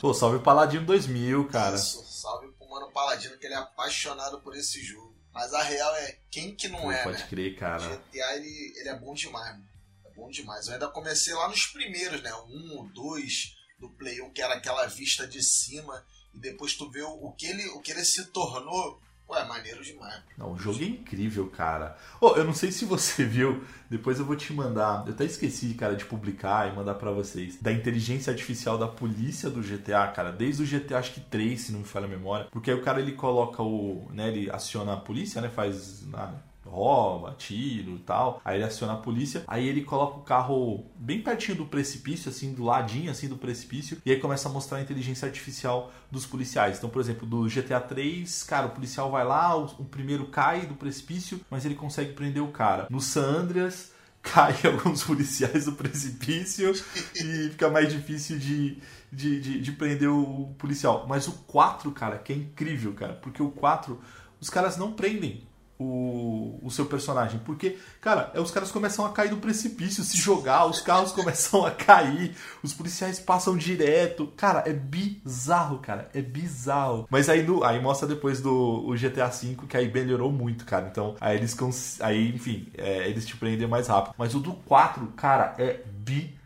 [0.00, 1.76] Pô, salve Paladino 2000, cara.
[1.76, 5.14] Isso, salve pro Mano Paladino, que ele é apaixonado por esse jogo.
[5.30, 7.26] Mas a real é, quem que não Pô, é, pode né?
[7.28, 7.86] crer, cara.
[7.86, 9.68] GTA, ele, ele é bom demais, mano.
[10.06, 10.66] É bom demais.
[10.66, 12.32] Eu ainda comecei lá nos primeiros, né?
[12.32, 16.02] O Um, o dois do Play 1, que era aquela vista de cima.
[16.34, 18.98] E depois tu vê o, o que, ele, o que ele se tornou.
[19.30, 20.20] Pô, é maneiro demais.
[20.36, 21.96] Não, o jogo é incrível, cara.
[22.20, 25.04] Ô, eu não sei se você viu, depois eu vou te mandar.
[25.06, 27.56] Eu até esqueci, cara, de publicar e mandar pra vocês.
[27.62, 30.32] Da inteligência artificial da polícia do GTA, cara.
[30.32, 32.48] Desde o GTA, acho que 3, se não me falha a memória.
[32.50, 34.10] Porque aí o cara ele coloca o.
[34.12, 35.48] né, ele aciona a polícia, né?
[35.48, 36.02] Faz.
[36.12, 36.34] ah,
[36.70, 38.40] rouba, tiro e tal.
[38.44, 39.42] Aí ele aciona a polícia.
[39.46, 43.98] Aí ele coloca o carro bem pertinho do precipício, assim, do ladinho assim do precipício.
[44.06, 46.78] E aí começa a mostrar a inteligência artificial dos policiais.
[46.78, 50.66] Então, por exemplo, do GTA 3, cara, o policial vai lá, o, o primeiro cai
[50.66, 52.86] do precipício, mas ele consegue prender o cara.
[52.88, 53.92] No San Andreas.
[54.22, 56.74] Cai alguns policiais do precipício
[57.16, 58.76] e fica mais difícil de,
[59.10, 61.06] de, de, de prender o policial.
[61.08, 63.98] Mas o 4, cara, que é incrível, cara, porque o 4,
[64.38, 65.48] os caras não prendem
[65.80, 67.40] o, o seu personagem.
[67.44, 71.64] Porque, cara, é, os caras começam a cair do precipício, se jogar, os carros começam
[71.64, 74.26] a cair, os policiais passam direto.
[74.36, 76.10] Cara, é bizarro, cara.
[76.14, 77.06] É bizarro.
[77.08, 80.88] Mas aí, no, aí mostra depois do o GTA V que aí melhorou muito, cara.
[80.90, 81.56] Então, aí eles
[82.00, 84.14] aí, enfim, é, eles te prendem mais rápido.
[84.18, 86.39] Mas o do 4, cara, é bizarro,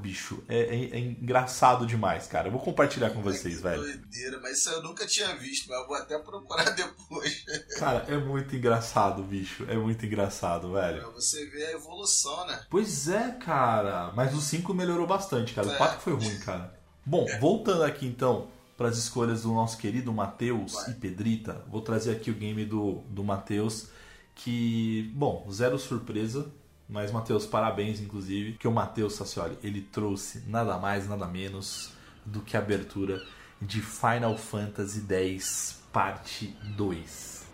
[0.00, 0.42] bicho.
[0.48, 2.48] É, é- é engraçado demais, cara.
[2.48, 3.82] Eu vou compartilhar com vocês, Que velho.
[3.82, 7.44] Doideira, mas isso eu nunca tinha visto, mas eu vou até procurar depois.
[7.78, 9.64] Cara, é muito engraçado, bicho.
[9.68, 11.00] É muito engraçado, velho.
[11.02, 12.64] pra você ver a evolução, né?
[12.70, 14.12] Pois é, cara.
[14.14, 15.68] Mas o 5 melhorou bastante, cara.
[15.68, 15.76] O É.
[15.76, 16.78] 4 foi ruim, cara.
[17.06, 22.10] Bom, voltando aqui então para as escolhas do nosso querido Matheus e Pedrita, vou trazer
[22.12, 23.88] aqui o game do, do Matheus.
[24.34, 26.50] Que, bom, zero surpresa.
[26.88, 28.58] Mas, Matheus, parabéns, inclusive.
[28.58, 31.92] Que o Matheus Sassioli, ele trouxe nada mais, nada menos
[32.24, 33.22] do que a abertura
[33.60, 37.46] de Final Fantasy X Parte 2.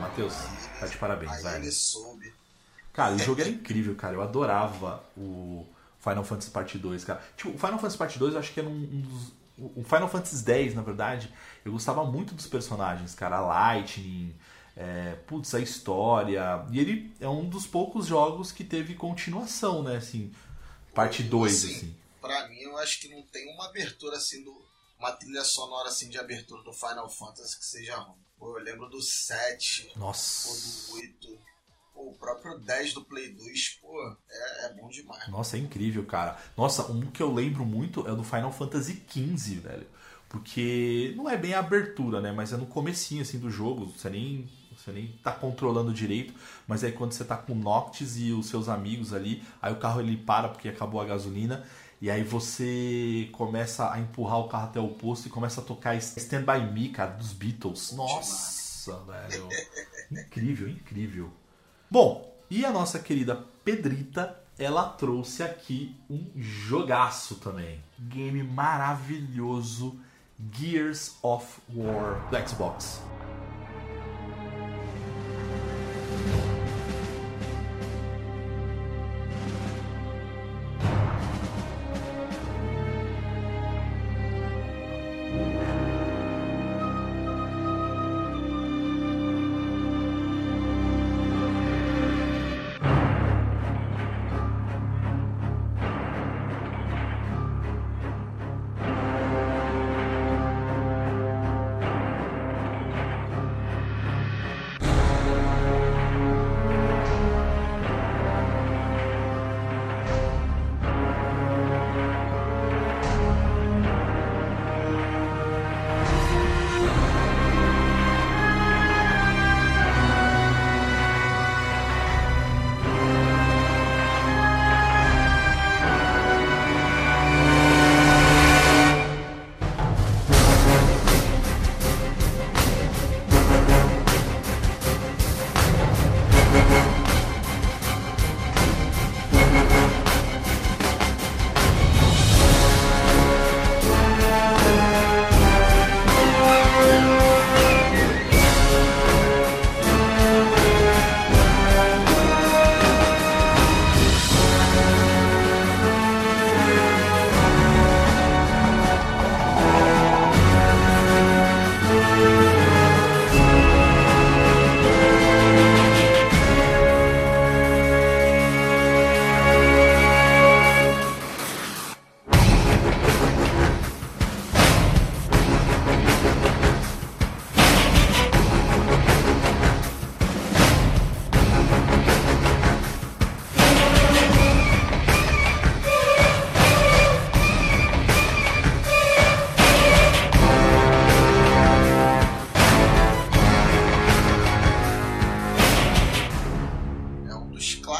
[0.00, 0.34] Matheus,
[0.78, 1.64] tá de parabéns, Aí velho.
[1.64, 2.32] ele soube.
[2.92, 4.14] Cara, o jogo era incrível, cara.
[4.14, 5.66] Eu adorava o
[6.00, 7.22] Final Fantasy Part 2, cara.
[7.36, 9.32] Tipo, o Final Fantasy Part 2 eu acho que era um, dos.
[9.56, 11.32] O Final Fantasy X, na verdade,
[11.64, 13.36] eu gostava muito dos personagens, cara.
[13.36, 14.34] A Lightning,
[14.76, 16.64] é, putz, a história.
[16.70, 19.96] E ele é um dos poucos jogos que teve continuação, né?
[19.96, 20.32] Assim,
[20.94, 21.94] parte 2, assim.
[22.20, 24.69] Pra mim, eu acho que não tem uma abertura assim do.
[25.00, 28.18] Uma trilha sonora assim de abertura do Final Fantasy que seja ruim.
[28.38, 30.92] Pô, eu lembro do 7, ou Nossa.
[30.92, 31.38] do 8.
[31.94, 35.26] Pô, o próprio 10 do Play 2, pô, é, é bom demais.
[35.28, 36.38] Nossa, é incrível, cara.
[36.54, 39.86] Nossa, um que eu lembro muito é o do Final Fantasy XV, velho.
[40.28, 42.30] Porque não é bem a abertura, né?
[42.30, 43.86] Mas é no comecinho, assim, do jogo.
[43.86, 46.34] Você nem, você nem tá controlando direito.
[46.68, 49.78] Mas aí quando você tá com o Noctis e os seus amigos ali, aí o
[49.78, 51.66] carro ele para porque acabou a gasolina.
[52.00, 55.94] E aí você começa a empurrar o carro até o posto e começa a tocar
[55.96, 57.92] Stand By Me, cara, dos Beatles.
[57.92, 59.48] Nossa, velho.
[60.10, 61.30] Incrível, incrível.
[61.90, 67.82] Bom, e a nossa querida Pedrita, ela trouxe aqui um jogaço também.
[67.98, 70.00] Game maravilhoso,
[70.52, 73.02] Gears of War do Xbox.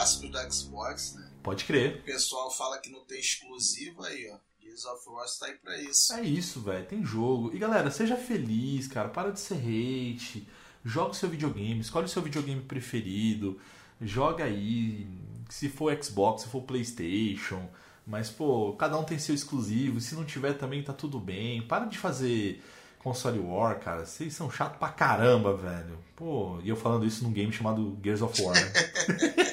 [0.01, 1.31] Clássicos do Xbox, né?
[1.43, 1.97] Pode crer.
[1.97, 4.39] O pessoal fala que não tem exclusivo aí, ó.
[4.63, 6.13] Gears of War tá aí pra isso.
[6.15, 6.87] É isso, velho.
[6.87, 7.55] Tem jogo.
[7.55, 9.09] E galera, seja feliz, cara.
[9.09, 10.47] Para de ser hate.
[10.85, 11.81] Joga o seu videogame.
[11.81, 13.61] Escolhe o seu videogame preferido.
[14.01, 15.07] Joga aí.
[15.49, 17.69] Se for Xbox, se for PlayStation.
[18.07, 20.01] Mas, pô, cada um tem seu exclusivo.
[20.01, 21.63] Se não tiver também, tá tudo bem.
[21.63, 22.63] Para de fazer
[23.01, 24.07] console war, cara.
[24.07, 25.99] Vocês são chato pra caramba, velho.
[26.17, 28.73] Pô, e eu falando isso num game chamado Gears of War, né?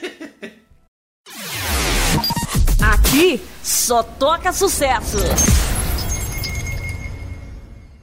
[3.17, 5.17] Aqui só toca sucesso.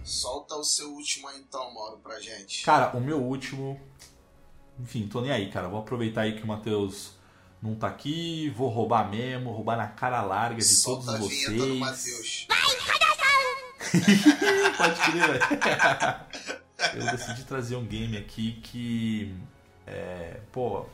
[0.02, 2.64] Solta o seu último aí então, Mauro, pra gente.
[2.64, 3.80] Cara, o meu último.
[4.80, 5.68] Enfim, tô nem aí, cara.
[5.68, 7.12] Vou aproveitar aí que o Matheus
[7.62, 8.52] não tá aqui.
[8.56, 11.78] Vou roubar mesmo, roubar na cara larga de Solta todos a vinheta do vocês.
[11.78, 12.46] Matheus.
[14.76, 15.44] Pode crer, velho.
[16.96, 19.32] Eu decidi trazer um game aqui que.
[19.86, 20.86] É, pô,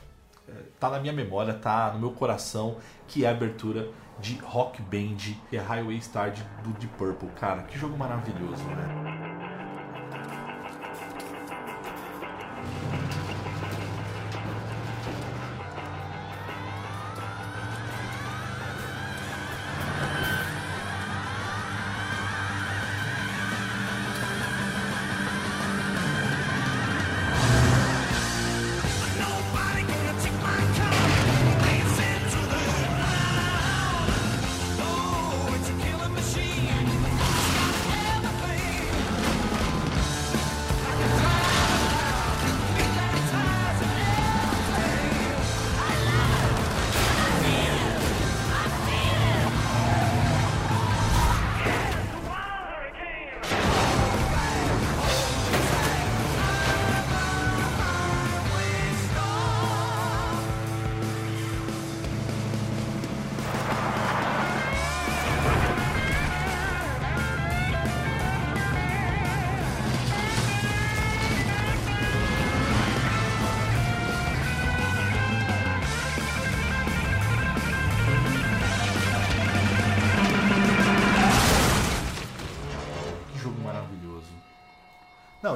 [0.46, 2.76] é, tá na minha memória, tá no meu coração,
[3.08, 3.88] que é a abertura
[4.20, 5.16] de Rock Band,
[5.48, 7.28] que é Highway Star de- do Deep Purple.
[7.38, 8.88] Cara, que jogo maravilhoso, né?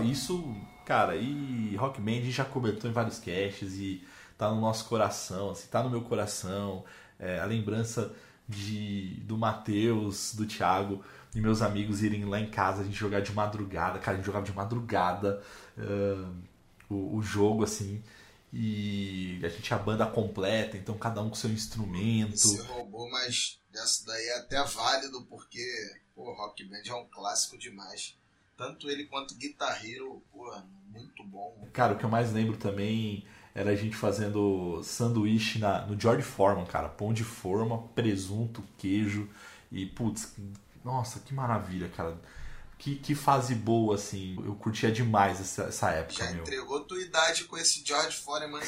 [0.04, 4.60] Isso, cara, e Rock Band a gente já cobertou em vários casts e tá no
[4.60, 6.84] nosso coração, assim, tá no meu coração.
[7.18, 8.14] É, a lembrança
[8.48, 11.02] de do Matheus, do Thiago
[11.34, 13.98] e meus amigos irem lá em casa a gente jogar de madrugada.
[13.98, 15.42] Cara, a gente jogava de madrugada
[15.78, 16.32] ah,
[16.88, 18.02] o, o jogo, assim.
[18.52, 22.38] E a gente tinha a banda completa, então cada um com seu instrumento.
[22.38, 25.60] Você roubou, mas dessa daí é até válido, porque
[26.14, 28.16] pô, Rock Band é um clássico demais.
[28.56, 30.54] Tanto ele quanto Guitar Hero, pô,
[30.90, 31.68] muito bom.
[31.72, 33.24] Cara, o que eu mais lembro também
[33.54, 36.88] era a gente fazendo sanduíche na, no George Foreman, cara.
[36.88, 39.28] Pão de forma, presunto, queijo
[39.70, 40.34] e, putz,
[40.84, 42.16] nossa, que maravilha, cara.
[42.78, 44.36] Que, que fase boa, assim.
[44.44, 46.42] Eu curtia demais essa, essa época, Já meu.
[46.42, 48.60] entregou tua idade com esse George Foreman.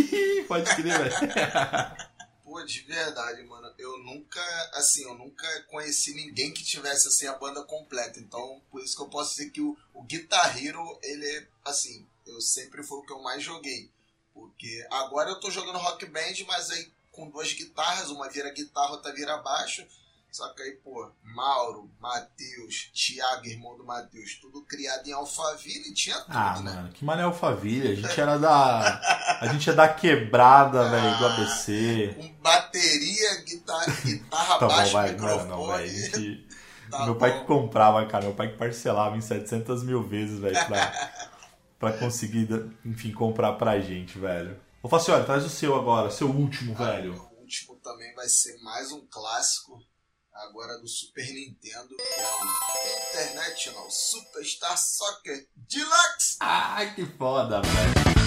[0.46, 1.14] Pode crer, velho.
[2.54, 3.74] Pô, de verdade, mano.
[3.76, 4.40] Eu nunca,
[4.74, 8.20] assim, eu nunca conheci ninguém que tivesse, assim, a banda completa.
[8.20, 12.06] Então, por isso que eu posso dizer que o, o Guitar Hero, ele é, assim,
[12.24, 13.90] eu sempre foi o que eu mais joguei.
[14.32, 18.92] Porque agora eu tô jogando Rock Band, mas aí com duas guitarras, uma vira guitarra,
[18.92, 19.84] outra vira baixo.
[20.34, 25.94] Só que aí, pô, Mauro, Matheus, Thiago, irmão do Matheus, tudo criado em Alphaville e
[25.94, 26.72] tinha tudo, Ah, né?
[26.72, 27.92] mano, que mané Alphaville.
[27.92, 29.38] A gente era da.
[29.40, 32.16] A gente é da quebrada, velho, do ABC.
[32.16, 35.12] Com bateria, guitarra, guitarra Tá bom, baixo, vai.
[35.12, 35.48] Não, microfone.
[35.50, 36.48] não, a gente-
[36.90, 37.38] Tá meu pai bom.
[37.40, 38.24] que comprava, cara.
[38.24, 41.10] Meu pai que parcelava em 700 mil vezes, velho, pra,
[41.78, 42.48] pra conseguir,
[42.84, 44.60] enfim, comprar pra gente, velho.
[44.82, 47.14] Ô, Facioli, traz o seu agora, seu último, velho.
[47.14, 49.80] O último também vai ser mais um clássico,
[50.34, 56.36] agora do Super Nintendo, que é o International Superstar Soccer Deluxe.
[56.40, 58.23] Ai, que foda, velho.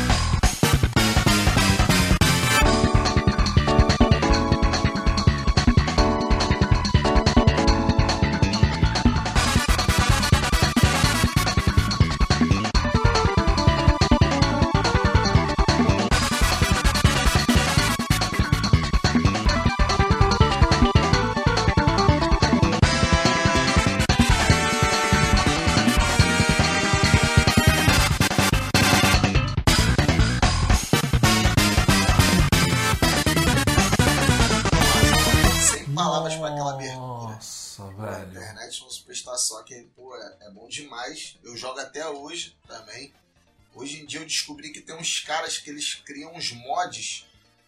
[40.67, 41.37] Bom demais.
[41.43, 43.13] Eu jogo até hoje também.
[43.73, 47.25] Hoje em dia eu descobri que tem uns caras que eles criam uns mods,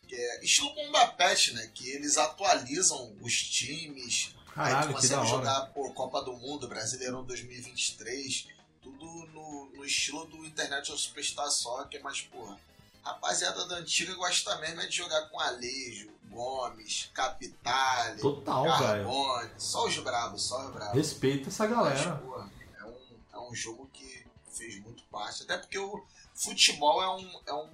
[0.08, 1.72] que é estilo Bomba Pet, né?
[1.74, 4.36] Que eles atualizam os times.
[4.56, 8.47] aí Caralho, tu que da consegue jogar pô, Copa do Mundo, Brasileirão 2023,
[8.82, 12.60] tudo no, no estilo do Internet Superstar Soccer, mas, porra,
[13.04, 18.78] rapaziada da antiga gosta mesmo é de jogar com Alejo, Gomes, Capitale, Total, velho.
[18.78, 20.95] Carbone, só os bravos, só os bravos.
[20.95, 22.00] Respeita essa Mas, galera.
[22.00, 22.59] é um,
[23.39, 25.43] é um jogo que fez muito parte.
[25.43, 26.03] Até porque o
[26.35, 27.69] futebol é um, é um,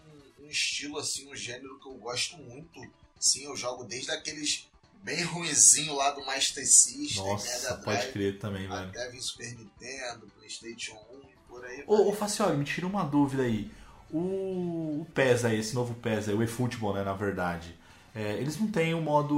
[0.46, 2.80] um estilo, assim, um gênero que eu gosto muito.
[3.20, 4.68] Sim, eu jogo desde aqueles
[5.02, 8.90] bem ruinzinho lá do Master System, Mega Nossa, Drive, pode crer também, velho.
[8.90, 11.84] até vir Super Nintendo, Playstation 1 e por aí.
[11.86, 13.72] Ô, ô Facioli, me tira uma dúvida aí.
[14.12, 17.78] O, o PES aí, esse novo PES aí, o eFootball, né, na verdade.
[18.16, 19.36] é, eles não têm o modo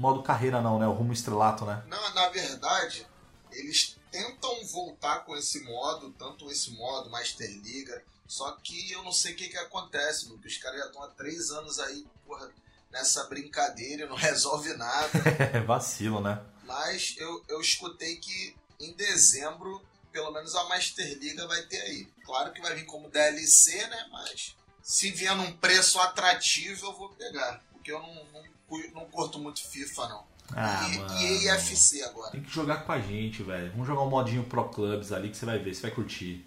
[0.00, 0.86] modo carreira não, né?
[0.86, 1.82] O rumo estrelato, né?
[1.86, 3.06] Não, na verdade,
[3.52, 9.10] eles tentam voltar com esse modo, tanto esse modo Master Liga, só que eu não
[9.10, 12.48] sei o que, que acontece, porque os caras já estão há três anos aí, porra,
[12.92, 15.10] nessa brincadeira, não resolve nada.
[15.52, 16.40] É vacilo, né?
[16.62, 22.06] Mas eu, eu escutei que em dezembro, pelo menos a Master Liga vai ter aí.
[22.24, 24.08] Claro que vai vir como DLC, né?
[24.12, 27.60] Mas se vier num preço atrativo, eu vou pegar.
[27.72, 28.44] Porque eu não, não,
[28.92, 30.33] não curto muito FIFA, não.
[30.52, 31.20] Ah, e, mano.
[31.20, 32.30] e EFC agora.
[32.32, 33.70] Tem que jogar com a gente, velho.
[33.72, 36.44] Vamos jogar um modinho Pro Clubs ali que você vai ver, você vai curtir.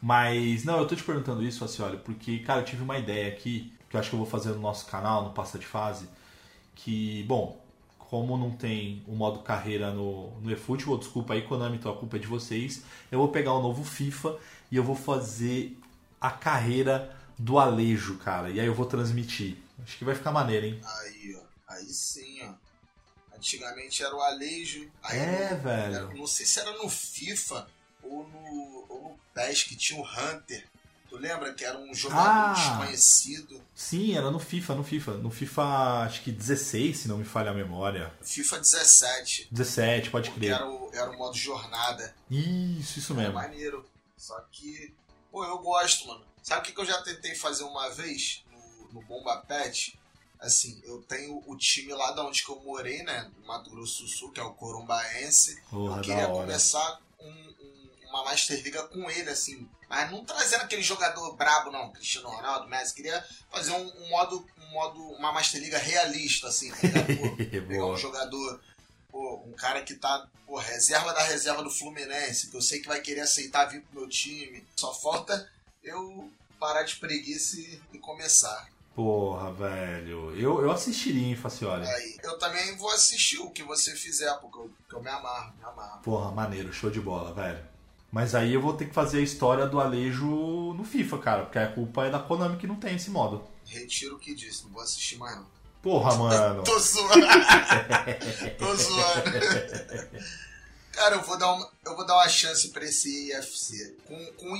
[0.00, 3.72] Mas, não, eu tô te perguntando isso, Facioli, porque, cara, eu tive uma ideia aqui,
[3.88, 6.08] que eu acho que eu vou fazer no nosso canal, no Passa de Fase,
[6.74, 7.58] que, bom,
[7.98, 12.16] como não tem o modo carreira no, no eFootball, desculpa aí, Konami, então a culpa
[12.16, 14.36] é de vocês, eu vou pegar o novo FIFA
[14.70, 15.78] e eu vou fazer
[16.20, 19.56] a carreira do Alejo, cara, e aí eu vou transmitir.
[19.82, 20.80] Acho que vai ficar maneiro, hein?
[20.84, 21.72] Aí, ó.
[21.72, 22.63] Aí sim, ó.
[23.36, 24.90] Antigamente era o Alejo.
[25.02, 25.94] Aí É, no- velho.
[25.94, 27.66] era- não sei se era no FIFA
[28.02, 30.66] ou no, ou no PES que tinha o Hunter.
[31.08, 32.52] Tu lembra que era um jogador Ah.
[32.54, 33.62] desconhecido?
[33.74, 35.12] Sim, era no FIFA, no FIFA.
[35.14, 35.62] No FIFA,
[36.04, 38.12] acho que 16, se não me falha a memória.
[38.22, 39.48] FIFA 17.
[39.50, 40.52] 17, pode crer.
[40.52, 42.14] era o, era o modo jornada.
[42.30, 43.34] Isso, isso É mesmo.
[43.34, 43.88] maneiro.
[44.16, 44.92] Só que,
[45.30, 46.24] pô, eu gosto, mano.
[46.42, 49.96] Sabe o que, que eu já tentei fazer uma vez no, no Bomba Pet?
[50.44, 53.30] Assim, eu tenho o time lá da onde que eu morei, né?
[53.38, 55.60] No Mato Grosso do Sul, que é o Corumbaense.
[55.70, 59.68] Porra, eu queria começar um, um- uma Master Liga com ele, assim.
[59.88, 62.94] Mas não trazendo aquele jogador brabo, não, Cristiano Ronaldo, Messi.
[62.94, 66.76] Queria fazer um, um modo, um modo, uma Master Liga realista, assim, tá
[67.66, 68.60] pegar um jogador,
[69.10, 72.88] pô, um cara que tá, pô, reserva da reserva do Fluminense, que eu sei que
[72.88, 74.66] vai querer aceitar vir pro meu time.
[74.76, 75.50] Só falta
[75.82, 78.68] eu parar de preguiça e, e começar.
[78.94, 80.34] Porra, velho.
[80.36, 81.86] Eu, eu assistiria, hein, Facioli.
[81.86, 85.52] Aí, eu também vou assistir o que você fizer, porque eu, porque eu me amarro,
[85.58, 86.00] me amarro.
[86.02, 87.74] Porra, maneiro, show de bola, velho.
[88.12, 91.58] Mas aí eu vou ter que fazer a história do Alejo no FIFA, cara, porque
[91.58, 93.44] a culpa é da Konami que não tem esse modo.
[93.66, 95.46] Retiro o que disse, não vou assistir mais não.
[95.82, 96.62] Porra, mano.
[96.64, 97.12] Tô zoando.
[98.56, 99.24] Tô zoando.
[100.92, 103.96] Cara, eu vou dar uma, eu vou dar uma chance pra esse IFC.
[104.06, 104.56] Com, com,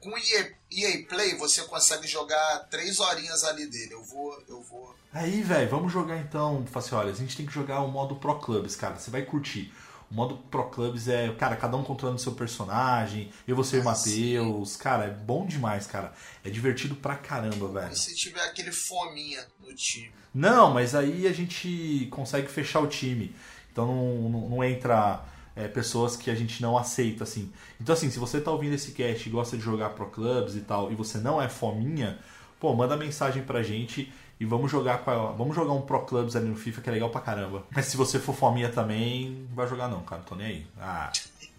[0.00, 3.92] Com EA, EA Play você consegue jogar três horinhas ali dele.
[3.92, 4.94] Eu vou, eu vou.
[5.12, 7.10] Aí, velho, vamos jogar então, Facioli.
[7.10, 8.96] A gente tem que jogar o modo Pro Clubs, cara.
[8.96, 9.72] Você vai curtir.
[10.10, 13.30] O modo Pro Clubs é, cara, cada um controlando seu personagem.
[13.46, 13.84] Eu, você e o Ah.
[13.84, 14.76] Matheus.
[14.76, 16.12] Cara, é bom demais, cara.
[16.44, 17.92] É divertido pra caramba, velho.
[17.92, 20.10] E se tiver aquele fominha no time?
[20.34, 23.34] Não, mas aí a gente consegue fechar o time.
[23.70, 25.22] Então não, não, não entra
[25.56, 27.52] é, pessoas que a gente não aceita, assim.
[27.80, 30.60] Então, assim, se você tá ouvindo esse cast e gosta de jogar Pro Clubs e
[30.60, 32.18] tal, e você não é fominha,
[32.58, 36.34] pô, manda mensagem pra gente e vamos jogar com a- vamos jogar um Pro Clubs
[36.36, 37.64] ali no FIFA que é legal pra caramba.
[37.74, 40.66] Mas se você for fominha também, não vai jogar não, cara, não tô nem aí.
[40.80, 41.10] Ah.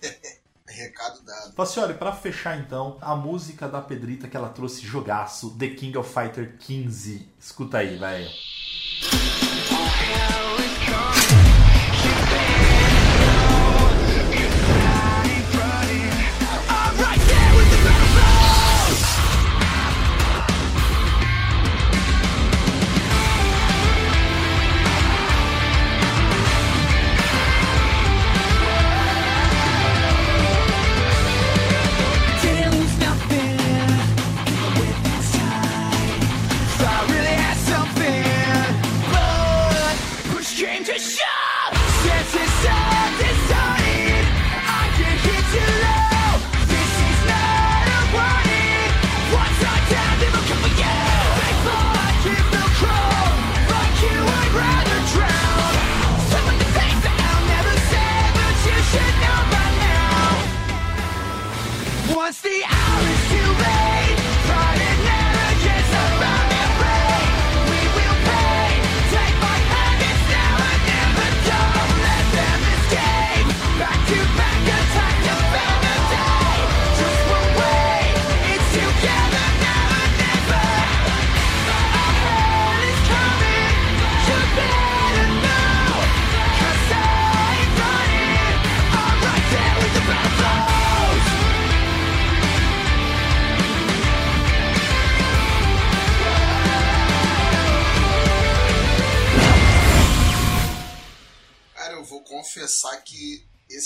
[0.67, 1.53] Recado dado.
[1.53, 6.09] Facioli, pra fechar então, a música da Pedrita que ela trouxe jogaço, The King of
[6.13, 7.27] Fighter 15.
[7.37, 8.29] Escuta aí, velho.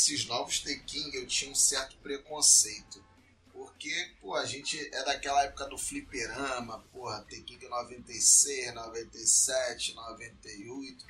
[0.05, 3.03] Esses novos The King eu tinha um certo preconceito.
[3.51, 11.05] Porque, pô, a gente é daquela época do fliperama, porra, The King 96, 97, 98.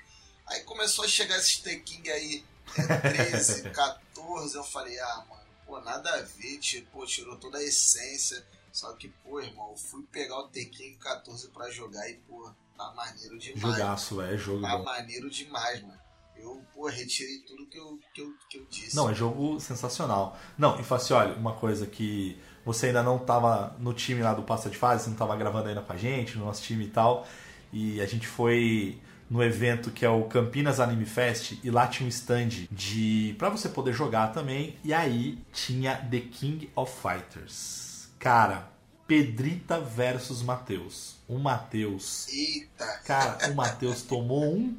[0.48, 2.46] Aí começou a chegar esses The King aí,
[2.78, 7.58] é, 13, 14, eu falei, ah, mano, pô, nada a ver, tiro, pô, tirou toda
[7.58, 8.46] a essência.
[8.72, 12.52] Só que, pô, irmão, eu fui pegar o The King 14 pra jogar e, pô,
[12.78, 13.62] tá maneiro demais.
[13.62, 14.84] Jogaço, é jogo Tá bom.
[14.84, 16.05] maneiro demais, mano.
[16.38, 18.96] Eu, pô, retirei tudo que eu, que eu, que eu disse.
[18.96, 20.38] Não, é jogo sensacional.
[20.58, 24.70] Não, e Facioli, uma coisa que você ainda não tava no time lá do Passa
[24.70, 27.28] de Fase, você não tava gravando ainda com a gente, no nosso time e tal.
[27.72, 32.06] E a gente foi no evento que é o Campinas Anime Fest e lá tinha
[32.06, 34.78] um stand de para você poder jogar também.
[34.84, 38.10] E aí tinha The King of Fighters.
[38.20, 38.70] Cara,
[39.08, 41.18] Pedrita versus Matheus.
[41.28, 43.02] O Matheus Eita!
[43.06, 44.76] Cara, o Matheus tomou um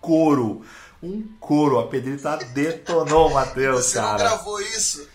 [0.00, 0.64] couro.
[1.02, 1.78] Um couro.
[1.78, 4.18] A Pedrita detonou o Matheus, Você cara.
[4.18, 5.08] gravou isso?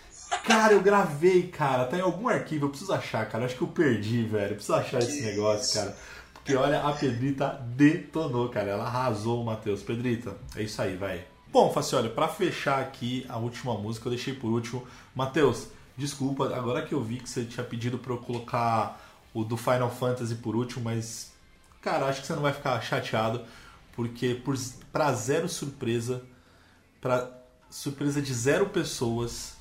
[0.44, 1.84] Cara, eu gravei, cara.
[1.86, 2.66] Tá em algum arquivo.
[2.66, 3.44] Eu preciso achar, cara.
[3.46, 4.50] Acho que eu perdi, velho.
[4.52, 5.74] Eu preciso achar esse Que negócio, isso.
[5.74, 5.96] cara.
[6.34, 8.70] Porque olha, a Pedrita detonou, cara.
[8.70, 9.82] Ela arrasou o Matheus.
[9.82, 11.24] Pedrita, é isso aí, vai.
[11.50, 14.86] Bom, Facioli, pra fechar aqui a última música, eu deixei por último.
[15.14, 19.00] Matheus, desculpa, agora que eu vi que você tinha pedido pra eu colocar
[19.32, 21.32] o do Final Fantasy por último, mas,
[21.80, 23.42] cara, acho que você não vai ficar chateado,
[23.98, 24.56] porque por,
[24.92, 26.22] pra zero surpresa,
[27.00, 27.28] pra
[27.68, 29.56] surpresa de zero pessoas,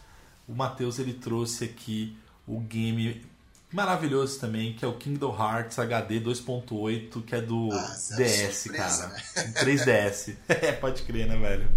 [0.48, 2.16] o Matheus ele trouxe aqui
[2.48, 3.26] o game
[3.74, 9.08] maravilhoso também, que é o Kingdom Hearts HD 2.8, que é do Ah, DS, surpresa,
[9.08, 9.48] cara.
[9.48, 9.54] né?
[9.60, 10.36] 3DS.
[10.48, 11.68] É, pode crer, né, velho?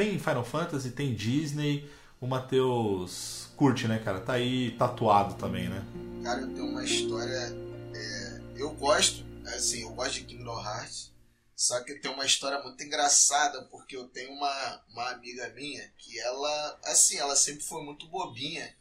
[0.00, 1.90] Tem Final Fantasy, tem Disney.
[2.18, 4.20] O Matheus curte, né, cara?
[4.20, 5.84] Tá aí tatuado também, né?
[6.22, 7.54] Cara, eu tenho uma história.
[7.94, 9.24] é, eu gosto,
[9.54, 11.10] assim, eu gosto de Kingdom Hearts.
[11.54, 16.18] Só que tem uma história muito engraçada, porque eu tenho uma, uma amiga minha que
[16.18, 18.74] ela, assim, ela sempre foi muito bobinha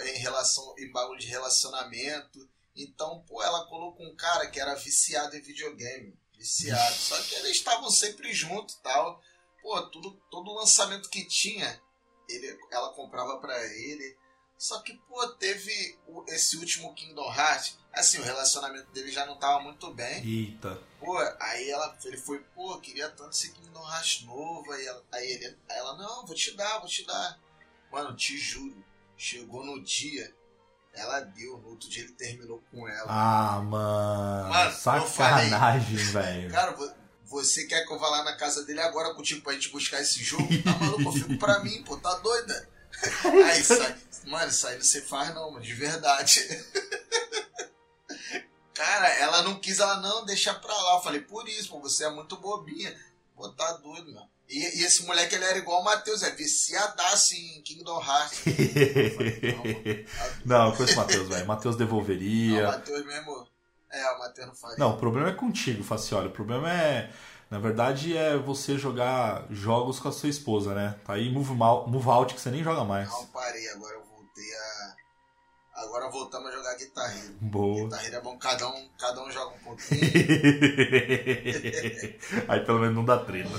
[0.00, 2.48] em relação em bagulho de relacionamento.
[2.74, 6.18] Então, pô, ela colocou um cara que era viciado em videogame.
[6.36, 6.96] Viciado.
[6.96, 9.22] Só que eles estavam sempre juntos e tal.
[9.64, 11.80] Pô, tudo, todo lançamento que tinha,
[12.28, 14.14] ele, ela comprava pra ele.
[14.58, 17.78] Só que, pô, teve o- esse último Kingdom Hearts.
[17.90, 20.22] Assim, o relacionamento dele já não tava muito bem.
[20.22, 20.78] Eita.
[21.00, 24.70] Pô, aí ela, ele foi, pô, queria tanto esse Kingdom Hearts novo.
[24.70, 27.40] Aí, ela, aí, ele, aí ela, não, vou te dar, vou te dar.
[27.90, 28.84] Mano, te juro,
[29.16, 30.30] chegou no dia,
[30.92, 33.06] ela deu, no outro dia ele terminou com ela.
[33.08, 34.48] Ah, mano.
[34.50, 34.72] Mano,
[35.08, 36.50] sacanagem, velho.
[36.50, 36.76] Cara,
[37.42, 40.22] você quer que eu vá lá na casa dele agora contigo pra gente buscar esse
[40.22, 40.48] jogo?
[40.62, 41.02] Tá maluco?
[41.02, 42.68] Eu fico pra mim, pô, tá doida?
[43.46, 43.96] Aí sai.
[44.26, 46.40] Mano, isso aí não você faz não, mano, de verdade.
[48.72, 50.94] Cara, ela não quis, ela não, deixa pra lá.
[50.94, 52.94] Eu falei, por isso, pô, você é muito bobinha.
[53.36, 54.28] Pô, tá doido, mano.
[54.48, 58.38] E, e esse moleque, ele era igual o Matheus, é viciadaço em Kingdom Hearts.
[58.40, 60.30] Falei, não, mano, tá.
[60.44, 61.46] Não, eu conheço o Matheus, velho.
[61.46, 62.66] Matheus Não, o devolveria.
[62.66, 63.48] Matheus mesmo.
[63.94, 64.76] É, o Matheus não faria.
[64.78, 66.28] Não, o problema é contigo, Facioli.
[66.28, 67.10] O problema é.
[67.50, 70.96] Na verdade, é você jogar jogos com a sua esposa, né?
[71.04, 73.08] Tá aí move, mal, move out que você nem joga mais.
[73.08, 74.94] Não, parei, agora eu voltei a.
[75.82, 77.34] Agora voltamos a jogar Guitar Hero.
[77.40, 77.84] Boa.
[77.84, 80.00] Guitar Hero é bom, cada um, cada um joga um pouquinho.
[82.48, 83.50] aí pelo menos não dá treta.